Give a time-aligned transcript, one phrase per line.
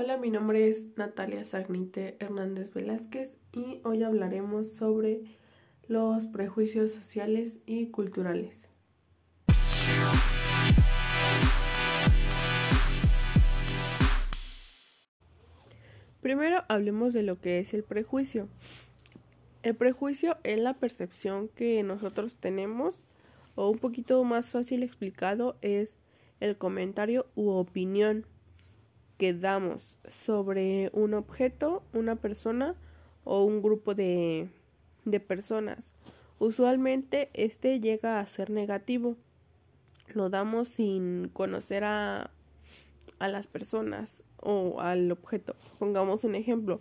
[0.00, 5.22] Hola, mi nombre es Natalia Sagnite Hernández Velázquez y hoy hablaremos sobre
[5.88, 8.68] los prejuicios sociales y culturales.
[16.20, 18.48] Primero hablemos de lo que es el prejuicio.
[19.64, 23.04] El prejuicio es la percepción que nosotros tenemos,
[23.56, 25.98] o un poquito más fácil explicado, es
[26.38, 28.26] el comentario u opinión
[29.18, 32.74] que damos sobre un objeto, una persona
[33.24, 34.48] o un grupo de,
[35.04, 35.92] de personas.
[36.38, 39.16] Usualmente este llega a ser negativo.
[40.14, 42.30] Lo damos sin conocer a,
[43.18, 45.56] a las personas o al objeto.
[45.78, 46.80] Pongamos un ejemplo.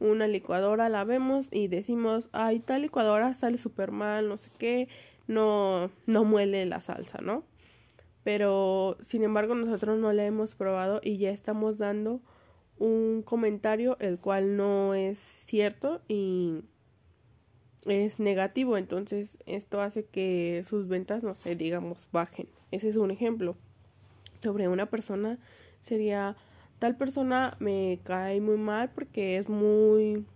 [0.00, 4.88] Una licuadora la vemos y decimos, ay, tal licuadora sale súper mal, no sé qué,
[5.26, 7.44] no, no muele la salsa, ¿no?
[8.26, 12.20] Pero sin embargo nosotros no la hemos probado y ya estamos dando
[12.76, 16.64] un comentario el cual no es cierto y
[17.84, 18.78] es negativo.
[18.78, 22.48] Entonces esto hace que sus ventas no sé digamos bajen.
[22.72, 23.54] Ese es un ejemplo.
[24.42, 25.38] Sobre una persona
[25.82, 26.34] sería
[26.80, 30.26] tal persona me cae muy mal porque es muy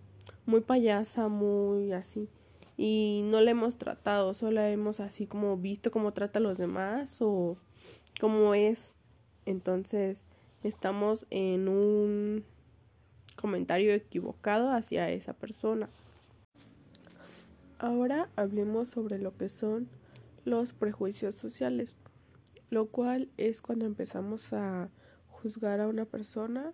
[0.45, 2.29] muy payasa muy así
[2.83, 7.17] y no la hemos tratado solo hemos así como visto cómo trata a los demás
[7.19, 7.55] o
[8.19, 8.95] como es.
[9.45, 10.17] Entonces,
[10.63, 12.43] estamos en un
[13.35, 15.91] comentario equivocado hacia esa persona.
[17.77, 19.87] Ahora hablemos sobre lo que son
[20.43, 21.95] los prejuicios sociales,
[22.71, 24.89] lo cual es cuando empezamos a
[25.29, 26.73] juzgar a una persona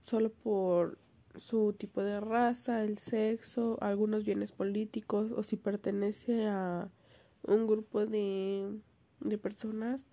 [0.00, 0.96] solo por
[1.38, 6.90] su tipo de raza, el sexo, algunos bienes políticos o si pertenece a
[7.42, 8.78] un grupo de,
[9.20, 10.04] de personas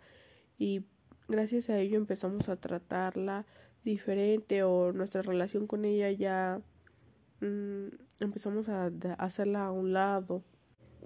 [0.57, 0.85] y
[1.27, 3.45] gracias a ello empezamos a tratarla
[3.83, 6.61] diferente o nuestra relación con ella ya
[7.41, 7.87] mm,
[8.19, 10.43] empezamos a, hacerla a un lado.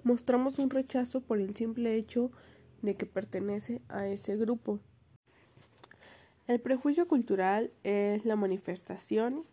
[0.02, 2.32] Mostramos un rechazo por el simple hecho
[2.82, 4.80] de que pertenece a ese grupo.
[6.46, 9.44] El prejuicio cultural es la manifestación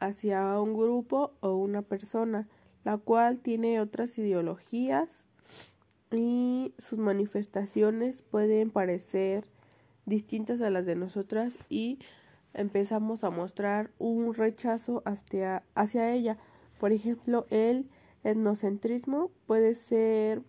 [0.00, 2.48] hacia un grupo o una persona,
[2.84, 5.26] la cual tiene otras ideologías
[6.12, 9.44] y sus manifestaciones pueden parecer
[10.04, 11.98] distintas a las de nosotras y
[12.54, 16.38] empezamos a mostrar un rechazo hacia, hacia ella.
[16.78, 17.88] Por ejemplo, el
[18.24, 20.42] etnocentrismo puede ser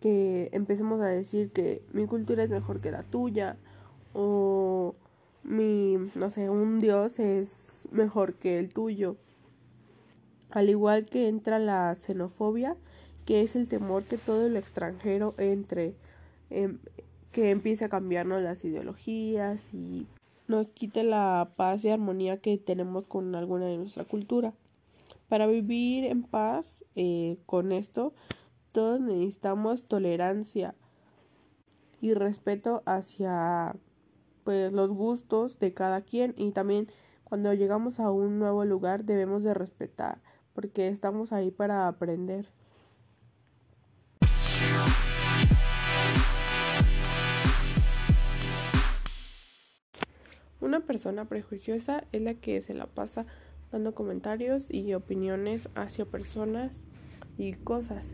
[0.00, 3.56] que empecemos a decir que mi cultura es mejor que la tuya
[4.12, 4.96] o
[5.44, 9.16] mi, no sé, un dios es mejor que el tuyo.
[10.50, 12.76] Al igual que entra la xenofobia,
[13.24, 15.94] que es el temor que todo el extranjero entre,
[16.50, 16.78] em,
[17.30, 20.06] que empiece a cambiarnos las ideologías y
[20.48, 24.52] nos quite la paz y armonía que tenemos con alguna de nuestra cultura.
[25.28, 28.12] Para vivir en paz eh, con esto,
[28.72, 30.74] todos necesitamos tolerancia
[32.00, 33.76] y respeto hacia
[34.44, 36.88] pues los gustos de cada quien y también
[37.24, 40.20] cuando llegamos a un nuevo lugar debemos de respetar
[40.54, 42.46] porque estamos ahí para aprender.
[50.60, 53.26] Una persona prejuiciosa es la que se la pasa
[53.72, 56.82] dando comentarios y opiniones hacia personas
[57.36, 58.12] y cosas.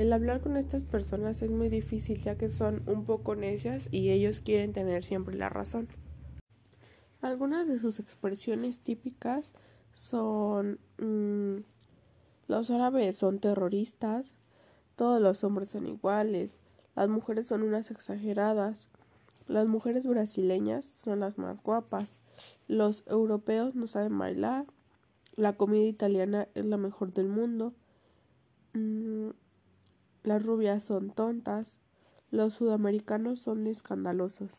[0.00, 4.08] El hablar con estas personas es muy difícil ya que son un poco necias y
[4.08, 5.88] ellos quieren tener siempre la razón.
[7.20, 9.52] Algunas de sus expresiones típicas
[9.92, 11.64] son mm,
[12.48, 14.36] los árabes son terroristas,
[14.96, 16.62] todos los hombres son iguales,
[16.96, 18.88] las mujeres son unas exageradas,
[19.48, 22.18] las mujeres brasileñas son las más guapas.
[22.68, 24.64] Los europeos no saben bailar.
[25.36, 27.74] La comida italiana es la mejor del mundo.
[28.72, 29.32] Mm,
[30.22, 31.78] las rubias son tontas.
[32.30, 34.50] Los sudamericanos son escandalosos.